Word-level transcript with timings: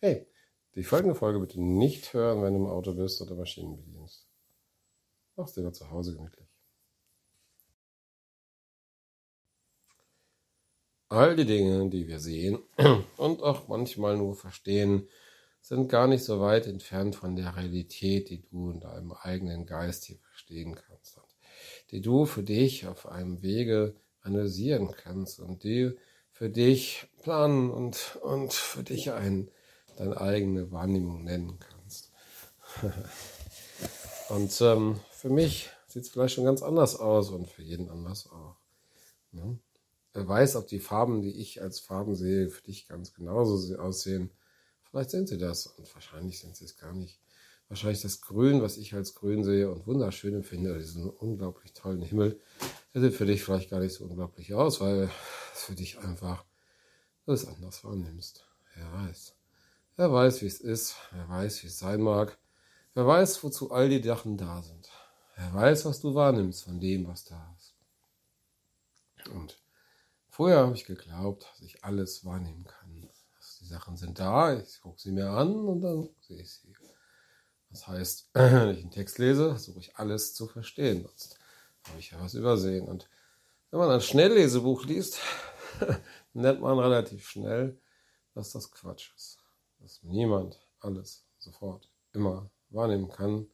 Hey, 0.00 0.28
die 0.76 0.84
folgende 0.84 1.16
Folge 1.16 1.40
bitte 1.40 1.60
nicht 1.60 2.12
hören, 2.12 2.40
wenn 2.42 2.54
du 2.54 2.60
im 2.60 2.66
Auto 2.66 2.94
bist 2.94 3.20
oder 3.20 3.34
Maschinen 3.34 3.76
bedienst. 3.76 4.28
Mach's 5.34 5.54
dir 5.54 5.72
zu 5.72 5.90
Hause 5.90 6.14
gemütlich. 6.14 6.46
All 11.08 11.34
die 11.34 11.46
Dinge, 11.46 11.88
die 11.90 12.06
wir 12.06 12.20
sehen 12.20 12.58
und 13.16 13.42
auch 13.42 13.66
manchmal 13.66 14.16
nur 14.16 14.36
verstehen, 14.36 15.08
sind 15.60 15.88
gar 15.88 16.06
nicht 16.06 16.22
so 16.22 16.40
weit 16.40 16.68
entfernt 16.68 17.16
von 17.16 17.34
der 17.34 17.56
Realität, 17.56 18.30
die 18.30 18.42
du 18.42 18.70
in 18.70 18.80
deinem 18.80 19.12
eigenen 19.12 19.66
Geist 19.66 20.04
hier 20.04 20.18
verstehen 20.18 20.76
kannst 20.76 21.16
und 21.16 21.26
die 21.90 22.00
du 22.00 22.24
für 22.24 22.44
dich 22.44 22.86
auf 22.86 23.06
einem 23.06 23.42
Wege 23.42 23.96
analysieren 24.20 24.92
kannst 24.92 25.40
und 25.40 25.64
die 25.64 25.96
für 26.30 26.50
dich 26.50 27.08
planen 27.22 27.70
und, 27.70 28.16
und 28.22 28.52
für 28.52 28.84
dich 28.84 29.10
ein, 29.10 29.50
deine 29.98 30.20
eigene 30.20 30.70
Wahrnehmung 30.70 31.24
nennen 31.24 31.58
kannst. 31.58 32.12
und 34.28 34.60
ähm, 34.60 35.00
für 35.10 35.30
mich 35.30 35.70
sieht 35.88 36.04
es 36.04 36.08
vielleicht 36.10 36.34
schon 36.34 36.44
ganz 36.44 36.62
anders 36.62 36.96
aus 36.96 37.30
und 37.30 37.48
für 37.48 37.62
jeden 37.62 37.88
anders 37.88 38.30
auch. 38.30 38.56
Ne? 39.32 39.58
Wer 40.12 40.28
weiß, 40.28 40.56
ob 40.56 40.66
die 40.68 40.80
Farben, 40.80 41.22
die 41.22 41.40
ich 41.40 41.60
als 41.62 41.80
Farben 41.80 42.14
sehe, 42.14 42.48
für 42.48 42.62
dich 42.62 42.88
ganz 42.88 43.12
genauso 43.12 43.76
aussehen. 43.78 44.30
Vielleicht 44.90 45.10
sind 45.10 45.28
sie 45.28 45.38
das 45.38 45.66
und 45.66 45.92
wahrscheinlich 45.94 46.38
sind 46.38 46.56
sie 46.56 46.64
es 46.64 46.76
gar 46.76 46.92
nicht. 46.92 47.20
Wahrscheinlich 47.68 48.00
das 48.00 48.22
Grün, 48.22 48.62
was 48.62 48.78
ich 48.78 48.94
als 48.94 49.14
Grün 49.14 49.44
sehe 49.44 49.70
und 49.70 49.86
wunderschön 49.86 50.34
empfinde, 50.34 50.78
diesen 50.78 51.10
unglaublich 51.10 51.74
tollen 51.74 52.02
Himmel, 52.02 52.40
der 52.94 53.02
sieht 53.02 53.14
für 53.14 53.26
dich 53.26 53.44
vielleicht 53.44 53.70
gar 53.70 53.80
nicht 53.80 53.92
so 53.92 54.04
unglaublich 54.04 54.54
aus, 54.54 54.80
weil 54.80 55.10
es 55.54 55.60
für 55.60 55.74
dich 55.74 55.98
einfach 55.98 56.44
du 57.26 57.32
es 57.32 57.46
anders 57.46 57.84
wahrnimmst. 57.84 58.46
Wer 58.74 58.90
weiß. 58.90 59.37
Wer 59.98 60.12
weiß, 60.12 60.42
wie 60.42 60.46
es 60.46 60.60
ist. 60.60 60.94
Wer 61.10 61.28
weiß, 61.28 61.64
wie 61.64 61.66
es 61.66 61.80
sein 61.80 62.00
mag. 62.00 62.38
Wer 62.94 63.04
weiß, 63.04 63.42
wozu 63.42 63.72
all 63.72 63.88
die 63.88 64.00
Sachen 64.00 64.36
da 64.36 64.62
sind. 64.62 64.88
Wer 65.34 65.52
weiß, 65.52 65.86
was 65.86 66.00
du 66.00 66.14
wahrnimmst 66.14 66.62
von 66.62 66.78
dem, 66.78 67.08
was 67.08 67.24
da 67.24 67.56
ist. 67.58 67.74
Und 69.34 69.60
vorher 70.28 70.58
habe 70.58 70.76
ich 70.76 70.84
geglaubt, 70.84 71.48
dass 71.50 71.62
ich 71.62 71.82
alles 71.82 72.24
wahrnehmen 72.24 72.64
kann. 72.64 73.10
die 73.60 73.66
Sachen 73.66 73.96
sind 73.96 74.20
da, 74.20 74.56
ich 74.56 74.80
gucke 74.80 75.00
sie 75.00 75.10
mir 75.10 75.30
an 75.30 75.52
und 75.66 75.80
dann 75.80 76.08
sehe 76.20 76.42
ich 76.42 76.52
sie. 76.52 76.72
Das 77.70 77.88
heißt, 77.88 78.30
wenn 78.34 78.70
ich 78.70 78.82
einen 78.82 78.92
Text 78.92 79.18
lese, 79.18 79.48
versuche 79.48 79.80
ich 79.80 79.96
alles 79.96 80.32
zu 80.32 80.46
verstehen. 80.46 81.02
Sonst 81.02 81.40
habe 81.88 81.98
ich 81.98 82.12
ja 82.12 82.20
was 82.20 82.34
übersehen. 82.34 82.86
Und 82.86 83.10
wenn 83.72 83.80
man 83.80 83.90
ein 83.90 84.00
Schnelllesebuch 84.00 84.84
liest, 84.84 85.18
nennt 86.34 86.60
man 86.60 86.78
relativ 86.78 87.28
schnell, 87.28 87.80
dass 88.36 88.52
das 88.52 88.70
Quatsch 88.70 89.10
ist. 89.16 89.37
Dass 89.80 90.02
niemand 90.02 90.60
alles 90.80 91.24
sofort 91.38 91.88
immer 92.12 92.50
wahrnehmen 92.70 93.08
kann 93.08 93.46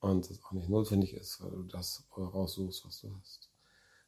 und 0.00 0.30
es 0.30 0.42
auch 0.44 0.52
nicht 0.52 0.68
notwendig 0.68 1.14
ist, 1.14 1.42
weil 1.42 1.50
du 1.50 1.62
das 1.64 2.04
raussuchst, 2.16 2.84
was 2.84 3.00
du 3.00 3.14
hast. 3.18 3.50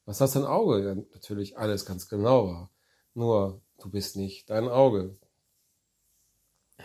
Was 0.05 0.21
hast 0.21 0.37
dein 0.37 0.45
Auge? 0.45 0.85
Ja, 0.85 0.95
natürlich 0.95 1.59
alles 1.59 1.85
ganz 1.85 2.09
genau 2.09 2.49
wahr. 2.49 2.71
Nur 3.15 3.61
du 3.79 3.91
bist 3.91 4.17
nicht 4.17 4.49
dein 4.51 4.69
Auge. 4.69 5.17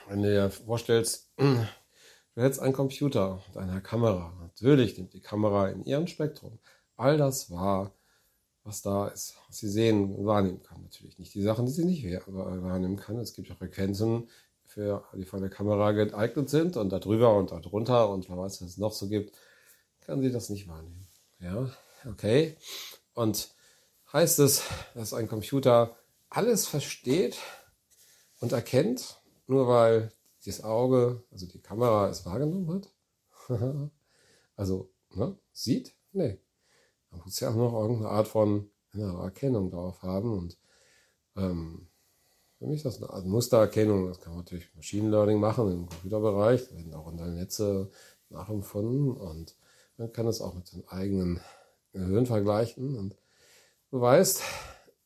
Wenn 0.08 0.24
du 0.24 0.30
dir 0.30 0.50
vorstellst, 0.50 1.32
Du 2.36 2.42
hättest 2.42 2.62
einen 2.62 2.74
Computer 2.74 3.44
mit 3.48 3.58
einer 3.58 3.80
Kamera. 3.80 4.34
Natürlich 4.42 4.98
nimmt 4.98 5.14
die 5.14 5.22
Kamera 5.22 5.70
in 5.70 5.84
ihrem 5.84 6.08
Spektrum 6.08 6.58
all 6.96 7.18
das 7.18 7.52
wahr, 7.52 7.94
was 8.64 8.82
da 8.82 9.08
ist, 9.08 9.36
was 9.48 9.60
sie 9.60 9.70
sehen 9.70 10.16
und 10.16 10.26
wahrnehmen 10.26 10.64
kann. 10.64 10.82
Natürlich 10.82 11.20
nicht 11.20 11.34
die 11.36 11.44
Sachen, 11.44 11.68
die 11.68 11.72
sie 11.72 11.86
nicht 11.86 12.04
wahrnehmen 12.26 12.96
kann. 12.96 13.18
Es 13.20 13.34
gibt 13.34 13.50
ja 13.50 13.56
Frequenzen, 13.56 14.30
für, 14.74 15.04
die 15.14 15.26
von 15.26 15.42
der 15.42 15.52
Kamera 15.52 15.92
geeignet 15.92 16.50
sind 16.50 16.78
und 16.78 16.90
darüber 16.90 17.36
und 17.36 17.52
darunter 17.52 18.10
und 18.10 18.28
wer 18.28 18.38
weiß, 18.38 18.62
was 18.62 18.70
es 18.70 18.78
noch 18.78 18.92
so 18.92 19.08
gibt, 19.08 19.38
kann 20.02 20.22
sie 20.22 20.32
das 20.32 20.50
nicht 20.50 20.68
wahrnehmen. 20.68 21.08
Ja, 21.40 21.70
okay. 22.10 22.58
Und 23.14 23.54
heißt 24.12 24.40
es, 24.40 24.64
dass 24.96 25.14
ein 25.14 25.28
Computer 25.28 25.96
alles 26.30 26.66
versteht 26.66 27.38
und 28.40 28.52
erkennt, 28.52 29.22
nur 29.46 29.68
weil 29.68 30.12
das 30.44 30.64
Auge, 30.64 31.24
also 31.32 31.46
die 31.46 31.62
Kamera 31.62 32.10
es 32.10 32.26
wahrgenommen 32.26 32.82
hat. 33.48 33.50
also, 34.56 34.92
ne, 35.12 35.38
sieht? 35.52 35.96
Nee. 36.12 36.40
Man 37.12 37.22
muss 37.22 37.40
ja 37.40 37.52
auch 37.52 37.56
noch 37.56 37.80
irgendeine 37.80 38.10
Art 38.10 38.28
von 38.28 38.72
Erkennung 38.92 39.70
darauf 39.70 40.02
haben. 40.02 40.36
Und 40.36 40.58
ähm, 41.36 41.88
für 42.64 42.70
mich 42.70 42.78
ist 42.78 42.86
das 42.86 43.04
eine 43.04 43.10
Art 43.12 43.26
Mustererkennung. 43.26 44.08
Das 44.08 44.22
kann 44.22 44.32
man 44.32 44.44
natürlich 44.44 44.74
Machine 44.74 45.10
Learning 45.10 45.38
machen 45.38 45.70
im 45.70 45.86
Computerbereich. 45.86 46.70
Da 46.70 46.76
werden 46.78 46.94
auch 46.94 47.12
in 47.12 47.18
deinen 47.18 47.36
Netze 47.36 47.92
nachempfunden. 48.30 49.18
Und 49.18 49.58
man 49.98 50.14
kann 50.14 50.28
es 50.28 50.40
auch 50.40 50.54
mit 50.54 50.68
seinem 50.68 50.86
eigenen 50.88 51.42
Gehirn 51.92 52.26
vergleichen. 52.26 52.98
Und 52.98 53.18
du 53.92 54.00
weißt, 54.00 54.42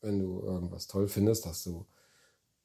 wenn 0.02 0.20
du 0.20 0.40
irgendwas 0.44 0.86
toll 0.86 1.08
findest, 1.08 1.48
dass 1.48 1.64
du 1.64 1.88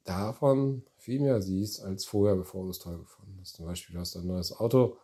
davon 0.05 0.85
viel 0.99 1.21
mehr 1.21 1.41
siehst 1.41 1.83
als 1.83 2.05
vorher, 2.05 2.37
bevor 2.37 2.65
du 2.65 2.71
es 2.71 2.79
toll 2.79 2.99
gefunden 2.99 3.39
hast. 3.41 3.57
Zum 3.57 3.65
Beispiel, 3.65 3.95
du 3.95 4.01
hast 4.01 4.15
ein 4.17 4.27
neues 4.27 4.55
Auto 4.55 4.99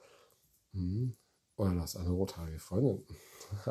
hm, 0.74 1.16
oder 1.56 1.70
du 1.70 1.80
hast 1.80 1.96
eine 1.96 2.10
rothaarige 2.10 2.58
Freundin 2.58 3.06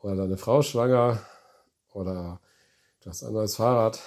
oder 0.00 0.16
deine 0.16 0.36
Frau 0.36 0.62
schwanger 0.62 1.22
oder 1.92 2.40
du 3.02 3.10
hast 3.10 3.22
ein 3.22 3.32
neues 3.32 3.54
Fahrrad 3.54 4.00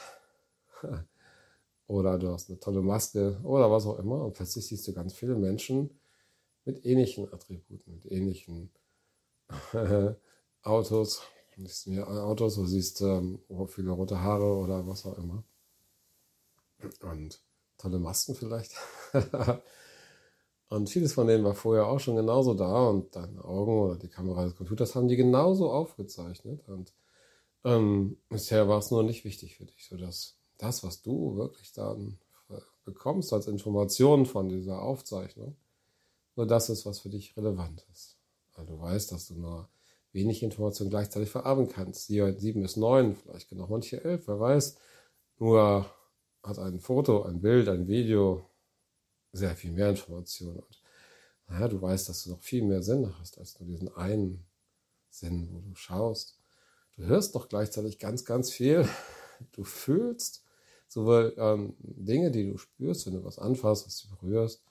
oder 1.87 2.17
du 2.17 2.29
hast 2.29 2.49
eine 2.49 2.59
tolle 2.59 2.81
Maske 2.81 3.39
oder 3.43 3.71
was 3.71 3.85
auch 3.85 3.99
immer 3.99 4.23
und 4.23 4.33
plötzlich 4.33 4.67
siehst 4.67 4.87
du 4.87 4.93
ganz 4.93 5.13
viele 5.13 5.35
Menschen 5.35 5.99
mit 6.65 6.85
ähnlichen 6.85 7.31
Attributen, 7.33 7.95
mit 7.95 8.11
ähnlichen 8.11 8.71
Autos. 10.63 11.21
Du 11.55 11.61
siehst 11.61 11.87
mehr 11.87 12.07
Autos, 12.07 12.55
du 12.55 12.65
siehst 12.65 13.01
ähm, 13.01 13.39
viele 13.67 13.91
rote 13.91 14.19
Haare 14.19 14.55
oder 14.57 14.87
was 14.87 15.05
auch 15.05 15.17
immer 15.17 15.43
und 17.01 17.41
tolle 17.77 17.99
Masken 17.99 18.35
vielleicht. 18.35 18.75
und 20.69 20.89
vieles 20.89 21.13
von 21.13 21.27
denen 21.27 21.43
war 21.43 21.55
vorher 21.55 21.87
auch 21.87 21.99
schon 21.99 22.15
genauso 22.15 22.53
da 22.53 22.89
und 22.89 23.15
deine 23.15 23.43
Augen 23.43 23.79
oder 23.79 23.97
die 23.97 24.09
Kamera 24.09 24.45
des 24.45 24.55
Computers 24.55 24.95
haben 24.95 25.07
die 25.07 25.15
genauso 25.15 25.71
aufgezeichnet. 25.71 26.67
Und 26.67 26.93
ähm, 27.63 28.17
bisher 28.29 28.67
war 28.67 28.79
es 28.79 28.91
nur 28.91 29.03
nicht 29.03 29.23
wichtig 29.23 29.55
für 29.55 29.65
dich, 29.65 29.87
sodass 29.87 30.37
das, 30.57 30.83
was 30.83 31.01
du 31.01 31.35
wirklich 31.35 31.73
dann 31.73 32.19
bekommst 32.85 33.31
als 33.33 33.47
Information 33.47 34.25
von 34.25 34.49
dieser 34.49 34.81
Aufzeichnung, 34.81 35.55
nur 36.35 36.47
das 36.47 36.69
ist, 36.69 36.85
was 36.85 36.99
für 36.99 37.09
dich 37.09 37.37
relevant 37.37 37.85
ist. 37.91 38.17
Weil 38.55 38.65
du 38.65 38.79
weißt, 38.79 39.11
dass 39.11 39.27
du 39.27 39.35
nur 39.35 39.69
wenig 40.11 40.43
Informationen 40.43 40.89
gleichzeitig 40.89 41.29
verarbeiten 41.29 41.71
kannst. 41.71 42.07
Sieben 42.07 42.61
bis 42.61 42.75
neun, 42.75 43.15
vielleicht 43.15 43.49
genau 43.49 43.67
manche 43.67 44.03
elf, 44.03 44.27
wer 44.27 44.39
weiß. 44.39 44.77
Nur 45.39 45.89
hat 46.43 46.59
ein 46.59 46.79
Foto, 46.79 47.23
ein 47.23 47.41
Bild, 47.41 47.69
ein 47.69 47.87
Video 47.87 48.49
sehr 49.31 49.55
viel 49.55 49.71
mehr 49.71 49.89
Informationen. 49.89 50.59
Und 50.59 50.83
naja, 51.47 51.67
du 51.67 51.81
weißt, 51.81 52.09
dass 52.09 52.23
du 52.23 52.31
noch 52.31 52.41
viel 52.41 52.63
mehr 52.63 52.83
Sinn 52.83 53.13
hast 53.19 53.37
als 53.37 53.59
nur 53.59 53.67
diesen 53.67 53.93
einen 53.95 54.45
Sinn, 55.09 55.49
wo 55.51 55.59
du 55.59 55.73
schaust. 55.75 56.37
Du 56.95 57.03
hörst 57.03 57.35
doch 57.35 57.49
gleichzeitig 57.49 57.97
ganz, 57.97 58.25
ganz 58.25 58.51
viel. 58.51 58.87
Du 59.51 59.63
fühlst 59.63 60.42
sowohl 60.93 61.33
ähm, 61.37 61.75
Dinge, 61.79 62.31
die 62.31 62.49
du 62.49 62.57
spürst, 62.57 63.05
wenn 63.05 63.15
du 63.15 63.23
was 63.23 63.39
anfasst, 63.39 63.87
was 63.87 64.01
du 64.01 64.15
berührst, 64.15 64.63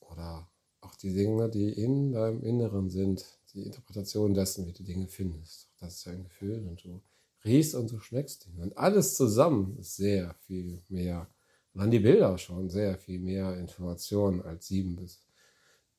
oder 0.00 0.48
auch 0.80 0.94
die 0.94 1.12
Dinge, 1.12 1.48
die 1.48 1.72
in 1.72 2.12
deinem 2.12 2.42
Inneren 2.42 2.90
sind, 2.90 3.24
die 3.54 3.62
Interpretation 3.62 4.34
dessen, 4.34 4.66
wie 4.66 4.72
du 4.72 4.82
Dinge 4.82 5.08
findest. 5.08 5.70
Das 5.80 5.94
ist 5.94 6.04
ja 6.04 6.12
ein 6.12 6.24
Gefühl 6.24 6.66
und 6.66 6.84
du 6.84 7.00
riechst 7.44 7.74
und 7.74 7.90
du 7.90 7.98
schmeckst 7.98 8.46
ihn. 8.46 8.60
Und 8.62 8.76
alles 8.76 9.14
zusammen 9.14 9.76
ist 9.78 9.96
sehr 9.96 10.34
viel 10.46 10.82
mehr. 10.88 11.28
Und 11.72 11.80
dann 11.80 11.90
die 11.90 11.98
Bilder 11.98 12.36
schon 12.38 12.68
sehr 12.68 12.98
viel 12.98 13.18
mehr 13.18 13.56
Informationen 13.56 14.42
als 14.42 14.68
sieben 14.68 14.96
bis 14.96 15.22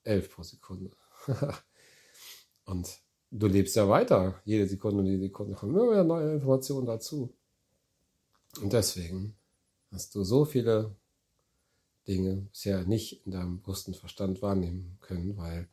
elf 0.03 0.31
pro 0.31 0.44
Sekunde. 0.44 0.91
und 2.65 3.00
du 3.31 3.47
lebst 3.47 3.75
ja 3.75 3.88
weiter. 3.89 4.41
Jede 4.45 4.68
Sekunde 4.68 5.00
und 5.00 5.07
jede 5.07 5.24
Sekunde 5.24 5.56
kommen 5.56 5.74
immer 5.74 5.91
mehr 5.91 6.03
neue 6.03 6.33
Informationen 6.33 6.85
dazu. 6.85 7.33
Und 8.62 8.74
deswegen 8.74 9.35
hast 9.91 10.15
du 10.15 10.24
so 10.24 10.45
viele 10.45 10.95
Dinge 12.07 12.47
bisher 12.51 12.86
nicht 12.86 13.25
in 13.25 13.31
deinem 13.31 13.62
bewussten 13.62 13.94
Verstand 13.94 14.41
wahrnehmen 14.41 14.97
können, 15.01 15.38
weil 15.38 15.68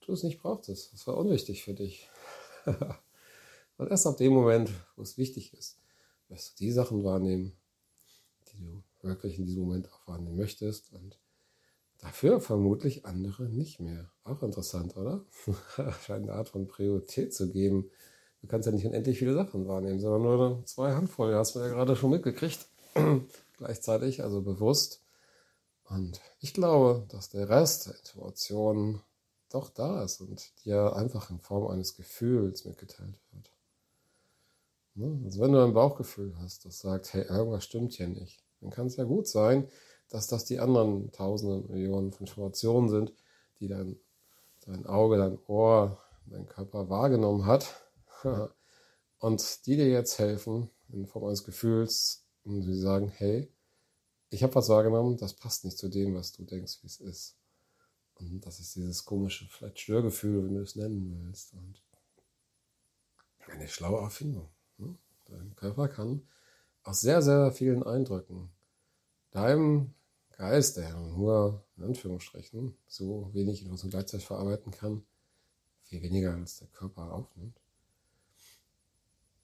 du 0.00 0.12
es 0.12 0.22
nicht 0.22 0.40
brauchtest. 0.40 0.92
Das 0.92 1.06
war 1.06 1.16
unwichtig 1.16 1.62
für 1.62 1.74
dich. 1.74 2.08
Und 3.76 3.90
erst 3.90 4.06
ab 4.06 4.16
dem 4.16 4.32
Moment, 4.32 4.70
wo 4.96 5.02
es 5.02 5.18
wichtig 5.18 5.52
ist, 5.54 5.78
wirst 6.28 6.52
du 6.52 6.64
die 6.64 6.72
Sachen 6.72 7.04
wahrnehmen, 7.04 7.52
die 8.52 8.64
du 8.64 8.82
wirklich 9.02 9.38
in 9.38 9.46
diesem 9.46 9.62
Moment 9.62 9.92
auch 9.92 10.06
wahrnehmen 10.08 10.36
möchtest. 10.36 10.92
Und 10.92 11.18
dafür 11.98 12.40
vermutlich 12.40 13.04
andere 13.04 13.44
nicht 13.48 13.78
mehr. 13.78 14.10
Auch 14.24 14.42
interessant, 14.42 14.96
oder? 14.96 15.24
Scheint 16.04 16.24
eine 16.24 16.32
Art 16.32 16.48
von 16.48 16.66
Priorität 16.66 17.34
zu 17.34 17.50
geben. 17.50 17.90
Du 18.40 18.48
kannst 18.48 18.66
ja 18.66 18.72
nicht 18.72 18.86
unendlich 18.86 19.18
viele 19.18 19.34
Sachen 19.34 19.68
wahrnehmen, 19.68 20.00
sondern 20.00 20.22
nur 20.22 20.62
zwei 20.64 20.94
Handvoll. 20.94 21.34
Hast 21.34 21.54
du 21.54 21.60
ja 21.60 21.68
gerade 21.68 21.94
schon 21.94 22.10
mitgekriegt. 22.10 22.66
Gleichzeitig, 23.58 24.22
also 24.22 24.42
bewusst 24.42 25.02
Und 25.88 26.20
ich 26.40 26.54
glaube, 26.54 27.06
dass 27.08 27.28
der 27.28 27.48
Rest 27.48 27.86
der 27.86 27.96
Intuition 27.96 29.02
doch 29.50 29.70
da 29.70 30.02
ist 30.04 30.20
und 30.20 30.52
dir 30.64 30.94
einfach 30.94 31.30
in 31.30 31.40
Form 31.40 31.66
eines 31.68 31.96
Gefühls 31.96 32.64
mitgeteilt 32.64 33.18
wird. 33.32 33.50
Ne? 34.94 35.20
Also 35.24 35.40
wenn 35.40 35.52
du 35.52 35.64
ein 35.64 35.72
Bauchgefühl 35.72 36.34
hast, 36.40 36.64
das 36.64 36.80
sagt, 36.80 37.14
hey, 37.14 37.22
irgendwas 37.22 37.64
stimmt 37.64 37.94
hier 37.94 38.08
nicht, 38.08 38.44
dann 38.60 38.70
kann 38.70 38.86
es 38.86 38.96
ja 38.96 39.04
gut 39.04 39.26
sein, 39.26 39.68
dass 40.10 40.26
das 40.26 40.44
die 40.44 40.58
anderen 40.58 41.12
tausenden 41.12 41.70
Millionen 41.70 42.12
von 42.12 42.26
Informationen 42.26 42.88
sind, 42.88 43.12
die 43.60 43.68
dein, 43.68 43.98
dein 44.66 44.86
Auge, 44.86 45.16
dein 45.16 45.38
Ohr, 45.46 45.98
dein 46.26 46.46
Körper 46.46 46.90
wahrgenommen 46.90 47.46
hat 47.46 47.82
und 49.18 49.66
die 49.66 49.76
dir 49.76 49.88
jetzt 49.88 50.18
helfen 50.18 50.70
in 50.90 51.06
Form 51.06 51.24
eines 51.24 51.44
Gefühls 51.44 52.27
und 52.48 52.62
sie 52.62 52.80
sagen, 52.80 53.08
hey, 53.08 53.52
ich 54.30 54.42
habe 54.42 54.54
was 54.54 54.68
wahrgenommen, 54.68 55.16
das 55.16 55.34
passt 55.34 55.64
nicht 55.64 55.78
zu 55.78 55.88
dem, 55.88 56.14
was 56.14 56.32
du 56.32 56.44
denkst, 56.44 56.78
wie 56.82 56.86
es 56.86 57.00
ist. 57.00 57.36
Und 58.14 58.40
das 58.44 58.60
ist 58.60 58.74
dieses 58.76 59.04
komische, 59.04 59.46
vielleicht 59.46 59.78
Störgefühl, 59.78 60.48
wie 60.48 60.54
du 60.54 60.62
es 60.62 60.76
nennen 60.76 61.24
willst. 61.24 61.54
Und 61.54 61.82
eine 63.46 63.68
schlaue 63.68 64.00
Erfindung. 64.00 64.50
Ne? 64.76 64.96
Dein 65.26 65.54
Körper 65.56 65.88
kann 65.88 66.26
aus 66.82 67.00
sehr, 67.00 67.22
sehr 67.22 67.52
vielen 67.52 67.82
Eindrücken 67.82 68.50
deinem 69.30 69.94
Geist, 70.32 70.76
der 70.76 70.94
nur 70.94 71.64
in 71.76 71.84
Anführungsstrichen 71.84 72.76
so 72.86 73.30
wenig 73.34 73.60
Information 73.60 73.90
gleichzeitig 73.90 74.26
verarbeiten 74.26 74.72
kann, 74.72 75.04
viel 75.82 76.02
weniger 76.02 76.34
als 76.34 76.58
der 76.58 76.68
Körper 76.68 77.12
aufnimmt, 77.12 77.60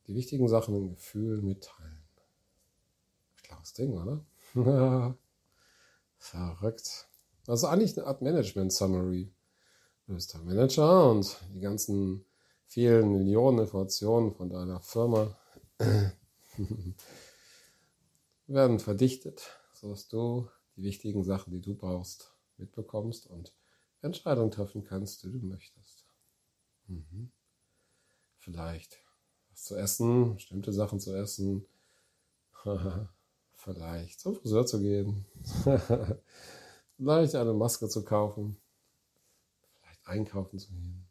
die 0.06 0.14
wichtigen 0.14 0.48
Sachen 0.48 0.74
im 0.76 0.90
Gefühl 0.90 1.42
mitteilen. 1.42 2.03
Schlaues 3.54 3.72
Ding, 3.74 3.92
oder? 3.92 4.24
Verrückt. 6.18 7.08
Also 7.46 7.66
eigentlich 7.66 7.96
eine 7.96 8.06
Art 8.06 8.22
Management 8.22 8.72
Summary. 8.72 9.32
Du 10.06 10.14
bist 10.14 10.32
der 10.32 10.40
Manager 10.40 11.10
und 11.10 11.36
die 11.52 11.60
ganzen 11.60 12.24
vielen 12.66 13.12
Millionen 13.12 13.60
Informationen 13.60 14.32
von 14.32 14.48
deiner 14.50 14.80
Firma 14.80 15.36
werden 18.46 18.78
verdichtet, 18.78 19.42
sodass 19.72 20.08
du 20.08 20.48
die 20.76 20.82
wichtigen 20.82 21.24
Sachen, 21.24 21.52
die 21.52 21.60
du 21.60 21.74
brauchst, 21.74 22.34
mitbekommst 22.56 23.26
und 23.26 23.54
Entscheidungen 24.02 24.50
treffen 24.50 24.84
kannst, 24.84 25.22
die 25.22 25.30
du 25.30 25.38
möchtest. 25.38 26.04
Mhm. 26.86 27.30
Vielleicht 28.38 28.98
was 29.50 29.64
zu 29.64 29.76
essen, 29.76 30.34
bestimmte 30.34 30.72
Sachen 30.72 31.00
zu 31.00 31.14
essen, 31.14 31.66
vielleicht 33.64 34.20
zum 34.20 34.36
Friseur 34.36 34.66
zu 34.66 34.78
gehen, 34.80 35.24
vielleicht 36.96 37.34
eine 37.34 37.54
Maske 37.54 37.88
zu 37.88 38.04
kaufen, 38.04 38.56
vielleicht 39.80 40.06
einkaufen 40.06 40.58
zu 40.58 40.68
gehen, 40.68 41.06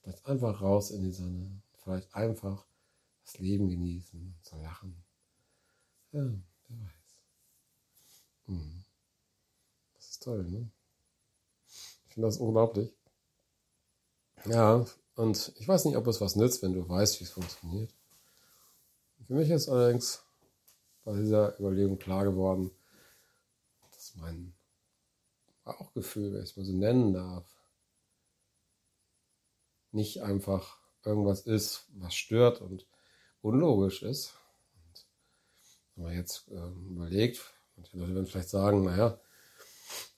vielleicht 0.00 0.24
einfach 0.26 0.60
raus 0.60 0.90
in 0.90 1.02
die 1.02 1.12
Sonne, 1.12 1.62
vielleicht 1.84 2.14
einfach 2.14 2.64
das 3.24 3.38
Leben 3.38 3.68
genießen, 3.68 4.34
zu 4.42 4.56
lachen. 4.56 4.96
Ja, 6.12 6.20
wer 6.68 6.80
weiß. 6.80 7.18
Mhm. 8.46 8.84
Das 9.94 10.08
ist 10.08 10.22
toll, 10.22 10.44
ne? 10.44 10.70
Ich 12.06 12.14
finde 12.14 12.28
das 12.28 12.38
unglaublich. 12.38 12.90
Ja, 14.46 14.86
und 15.16 15.52
ich 15.56 15.68
weiß 15.68 15.84
nicht, 15.84 15.96
ob 15.96 16.06
es 16.06 16.20
was 16.22 16.36
nützt, 16.36 16.62
wenn 16.62 16.72
du 16.72 16.88
weißt, 16.88 17.20
wie 17.20 17.24
es 17.24 17.30
funktioniert. 17.30 17.92
Für 19.26 19.34
mich 19.34 19.50
ist 19.50 19.68
allerdings 19.68 20.22
bei 21.08 21.16
dieser 21.16 21.58
Überlegung 21.58 21.98
klar 21.98 22.24
geworden, 22.24 22.70
dass 23.92 24.14
mein 24.16 24.52
Bauchgefühl, 25.64 26.34
wenn 26.34 26.42
ich 26.42 26.50
es 26.50 26.56
mal 26.58 26.66
so 26.66 26.72
nennen 26.72 27.14
darf, 27.14 27.46
nicht 29.90 30.20
einfach 30.22 30.76
irgendwas 31.04 31.40
ist, 31.40 31.86
was 31.94 32.14
stört 32.14 32.60
und 32.60 32.86
unlogisch 33.40 34.02
ist. 34.02 34.34
Und 34.74 35.06
wenn 35.94 36.04
man 36.04 36.14
jetzt 36.14 36.46
äh, 36.48 36.68
überlegt, 36.90 37.54
manche 37.76 37.96
Leute 37.96 38.14
werden 38.14 38.26
vielleicht 38.26 38.50
sagen, 38.50 38.84
naja, 38.84 39.18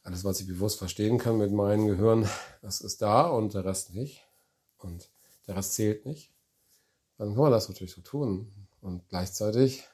alles, 0.02 0.24
was 0.24 0.40
ich 0.40 0.48
bewusst 0.48 0.78
verstehen 0.78 1.18
kann 1.18 1.38
mit 1.38 1.52
meinem 1.52 1.86
Gehirn, 1.86 2.28
das 2.62 2.80
ist 2.80 3.00
da 3.00 3.28
und 3.28 3.54
der 3.54 3.64
Rest 3.64 3.94
nicht. 3.94 4.26
Und 4.78 5.08
der 5.46 5.54
Rest 5.54 5.74
zählt 5.74 6.04
nicht. 6.04 6.34
Dann 7.16 7.34
kann 7.34 7.44
man 7.44 7.52
das 7.52 7.68
natürlich 7.68 7.92
so 7.92 8.00
tun. 8.00 8.66
Und 8.80 9.08
gleichzeitig, 9.08 9.84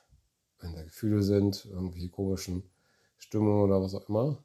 wenn 0.61 0.75
da 0.75 0.83
Gefühle 0.83 1.23
sind, 1.23 1.67
irgendwie 1.67 2.09
komischen 2.09 2.63
Stimmungen 3.19 3.65
oder 3.65 3.81
was 3.81 3.95
auch 3.95 4.09
immer, 4.09 4.43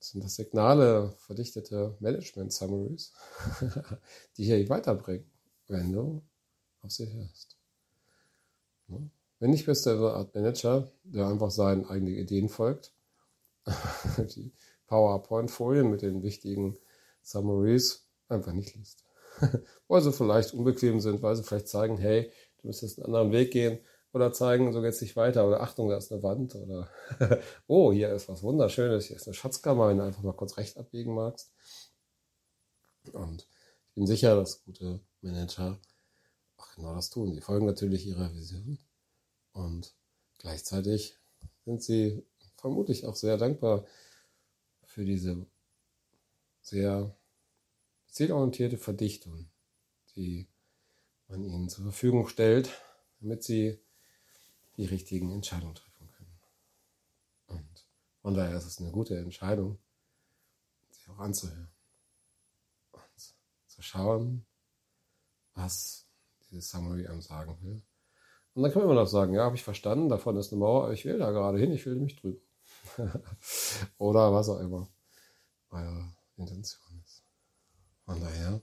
sind 0.00 0.22
das 0.22 0.34
Signale, 0.34 1.14
verdichtete 1.18 1.96
Management-Summaries, 2.00 3.12
die 4.36 4.44
hier 4.44 4.68
weiterbringen, 4.68 5.30
wenn 5.68 5.92
du 5.92 6.22
auf 6.82 6.90
sie 6.90 7.10
hörst. 7.12 7.56
Wenn 9.38 9.50
nicht, 9.50 9.66
bist 9.66 9.86
du 9.86 9.90
eine 9.90 10.12
Art 10.12 10.34
Manager, 10.34 10.90
der 11.04 11.26
einfach 11.26 11.50
seinen 11.50 11.86
eigenen 11.86 12.14
Ideen 12.14 12.48
folgt, 12.48 12.92
die 14.18 14.52
PowerPoint-Folien 14.88 15.90
mit 15.90 16.02
den 16.02 16.22
wichtigen 16.22 16.76
Summaries 17.22 18.06
einfach 18.28 18.52
nicht 18.52 18.74
liest. 18.74 19.04
weil 19.88 20.02
sie 20.02 20.12
vielleicht 20.12 20.54
unbequem 20.54 21.00
sind, 21.00 21.22
weil 21.22 21.34
sie 21.34 21.42
vielleicht 21.42 21.68
zeigen, 21.68 21.96
hey, 21.96 22.30
du 22.60 22.68
müsstest 22.68 22.98
einen 22.98 23.06
anderen 23.06 23.32
Weg 23.32 23.50
gehen 23.50 23.78
oder 24.14 24.32
zeigen, 24.32 24.72
so 24.72 24.80
geht's 24.80 25.00
nicht 25.00 25.16
weiter 25.16 25.46
oder 25.46 25.60
Achtung, 25.60 25.88
da 25.88 25.96
ist 25.96 26.12
eine 26.12 26.22
Wand 26.22 26.54
oder 26.54 26.88
oh, 27.66 27.92
hier 27.92 28.12
ist 28.12 28.28
was 28.28 28.42
Wunderschönes, 28.44 29.06
hier 29.06 29.16
ist 29.16 29.26
eine 29.26 29.34
Schatzkammer, 29.34 29.88
wenn 29.88 29.98
du 29.98 30.04
einfach 30.04 30.22
mal 30.22 30.32
kurz 30.32 30.56
recht 30.56 30.76
abbiegen 30.78 31.14
magst. 31.14 31.52
Und 33.12 33.48
ich 33.88 33.94
bin 33.94 34.06
sicher, 34.06 34.36
dass 34.36 34.64
gute 34.64 35.00
Manager 35.20 35.80
auch 36.56 36.74
genau 36.74 36.94
das 36.94 37.10
tun. 37.10 37.32
Die 37.32 37.40
folgen 37.40 37.66
natürlich 37.66 38.06
ihrer 38.06 38.32
Vision 38.32 38.78
und 39.52 39.94
gleichzeitig 40.38 41.18
sind 41.64 41.82
sie 41.82 42.24
vermutlich 42.56 43.06
auch 43.06 43.16
sehr 43.16 43.36
dankbar 43.36 43.84
für 44.84 45.04
diese 45.04 45.44
sehr 46.62 47.16
zielorientierte 48.06 48.78
Verdichtung, 48.78 49.50
die 50.14 50.46
man 51.26 51.42
ihnen 51.42 51.68
zur 51.68 51.82
Verfügung 51.82 52.28
stellt, 52.28 52.70
damit 53.20 53.42
sie 53.42 53.80
die 54.76 54.86
richtigen 54.86 55.30
Entscheidungen 55.30 55.74
treffen 55.74 56.08
können. 56.10 56.40
Und 57.46 57.86
von 58.20 58.34
daher 58.34 58.56
ist 58.56 58.66
es 58.66 58.80
eine 58.80 58.90
gute 58.90 59.16
Entscheidung, 59.16 59.78
sich 60.90 61.08
auch 61.08 61.18
anzuhören 61.18 61.70
und 62.92 63.34
zu 63.66 63.82
schauen, 63.82 64.46
was 65.54 66.06
dieses 66.50 66.70
Summary 66.70 67.06
einem 67.06 67.22
sagen 67.22 67.56
will. 67.62 67.82
Und 68.54 68.62
dann 68.62 68.72
kann 68.72 68.82
man 68.82 68.90
immer 68.90 69.00
noch 69.00 69.08
sagen, 69.08 69.34
ja, 69.34 69.44
habe 69.44 69.56
ich 69.56 69.64
verstanden, 69.64 70.08
davon 70.08 70.36
ist 70.36 70.52
eine 70.52 70.60
Mauer, 70.60 70.84
aber 70.84 70.92
ich 70.92 71.04
will 71.04 71.18
da 71.18 71.30
gerade 71.32 71.58
hin, 71.58 71.72
ich 71.72 71.84
will 71.86 71.96
mich 71.96 72.16
drüber. 72.16 72.40
Oder 73.98 74.32
was 74.32 74.48
auch 74.48 74.60
immer 74.60 74.88
eure 75.70 76.14
Intention 76.36 77.02
ist. 77.04 77.24
Von 78.04 78.20
daher, 78.20 78.60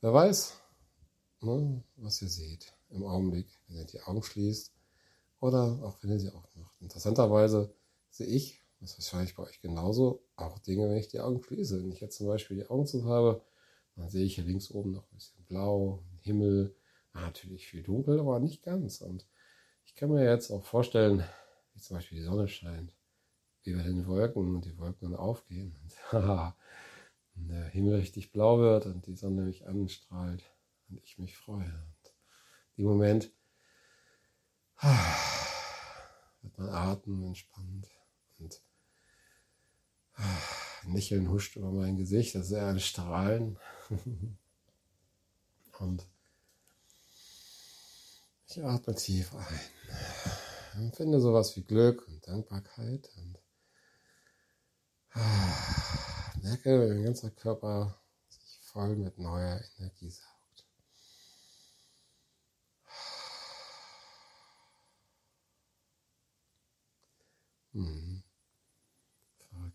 wer 0.00 0.12
weiß, 0.12 0.54
ne, 1.40 1.84
was 1.96 2.22
ihr 2.22 2.28
seht 2.28 2.72
im 2.88 3.04
Augenblick, 3.04 3.48
wenn 3.66 3.76
ihr 3.76 3.84
die 3.84 4.00
Augen 4.00 4.22
schließt 4.22 4.72
oder 5.40 5.80
auch 5.82 6.02
wenn 6.02 6.10
ihr 6.10 6.20
sie 6.20 6.30
aufmacht. 6.30 6.80
Interessanterweise 6.80 7.74
sehe 8.10 8.26
ich, 8.26 8.62
das 8.80 8.98
ist 8.98 9.12
wahrscheinlich 9.12 9.34
bei 9.34 9.42
euch 9.42 9.60
genauso, 9.60 10.22
auch 10.36 10.58
Dinge, 10.58 10.88
wenn 10.88 10.96
ich 10.96 11.08
die 11.08 11.20
Augen 11.20 11.42
schließe. 11.42 11.82
Wenn 11.82 11.92
ich 11.92 12.00
jetzt 12.00 12.16
zum 12.16 12.26
Beispiel 12.26 12.56
die 12.58 12.66
Augen 12.66 12.86
zu 12.86 13.04
habe, 13.04 13.42
dann 13.96 14.08
sehe 14.08 14.24
ich 14.24 14.36
hier 14.36 14.44
links 14.44 14.70
oben 14.70 14.92
noch 14.92 15.04
ein 15.10 15.14
bisschen 15.14 15.44
blau, 15.44 16.02
Himmel, 16.20 16.74
natürlich 17.12 17.66
viel 17.66 17.82
dunkel, 17.82 18.20
aber 18.20 18.38
nicht 18.40 18.62
ganz. 18.62 19.00
Und 19.00 19.26
ich 19.84 19.94
kann 19.94 20.10
mir 20.10 20.24
jetzt 20.24 20.50
auch 20.50 20.64
vorstellen, 20.64 21.24
wie 21.74 21.80
zum 21.80 21.96
Beispiel 21.96 22.18
die 22.18 22.24
Sonne 22.24 22.48
scheint, 22.48 22.94
wie 23.62 23.74
bei 23.74 23.82
den 23.82 24.06
Wolken 24.06 24.54
und 24.54 24.64
die 24.64 24.78
Wolken 24.78 25.10
dann 25.10 25.18
aufgehen. 25.18 25.76
Und, 25.82 26.22
und 27.34 27.48
der 27.48 27.66
Himmel 27.66 27.96
richtig 27.96 28.32
blau 28.32 28.60
wird 28.60 28.86
und 28.86 29.06
die 29.06 29.16
Sonne 29.16 29.42
mich 29.42 29.66
anstrahlt 29.66 30.44
und 30.88 31.00
ich 31.02 31.18
mich 31.18 31.36
freue. 31.36 31.64
Und 31.64 32.12
im 32.76 32.84
Moment 32.84 33.32
wird 36.42 36.58
mein 36.58 36.70
Atem 36.70 37.22
entspannt 37.24 37.88
und 38.38 38.62
ein 40.84 40.94
Lächeln 40.94 41.28
huscht 41.30 41.56
über 41.56 41.70
mein 41.70 41.96
Gesicht, 41.96 42.34
das 42.34 42.46
ist 42.46 42.52
eher 42.52 42.68
ein 42.68 42.80
Strahlen. 42.80 43.58
und 45.80 46.06
ich 48.46 48.64
atme 48.64 48.94
tief 48.94 49.34
ein. 49.34 49.60
Empfinde 50.74 51.20
sowas 51.20 51.54
wie 51.56 51.62
Glück 51.62 52.08
und 52.08 52.26
Dankbarkeit 52.26 53.10
und 53.16 53.38
merke, 56.42 56.80
wie 56.80 56.94
mein 56.94 57.04
ganzer 57.04 57.30
Körper 57.30 58.00
sich 58.28 58.58
voll 58.62 58.96
mit 58.96 59.18
neuer 59.18 59.60
Energie 59.78 60.10
saugt. 60.10 60.29
Mhm. 67.72 68.22
Und 69.52 69.74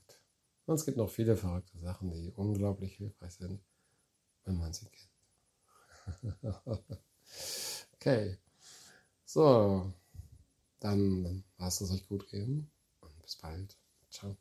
es 0.76 0.86
gibt 0.86 0.98
noch 0.98 1.10
viele 1.10 1.38
verrückte 1.38 1.78
Sachen, 1.80 2.12
die 2.12 2.32
unglaublich 2.32 2.96
hilfreich 2.98 3.34
sind, 3.34 3.62
wenn 4.46 4.58
man 4.58 4.74
sie 4.74 4.88
kennt. 4.88 6.36
okay. 7.94 8.38
So, 9.26 9.92
dann 10.80 11.44
lasst 11.58 11.82
es 11.82 11.92
euch 11.92 12.08
gut 12.08 12.28
gehen 12.30 12.70
und 13.02 13.22
bis 13.22 13.36
bald. 13.38 13.78
Ciao. 14.10 14.38